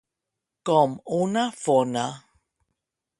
Com 0.69 0.95
una 1.17 1.43
fona. 1.65 2.07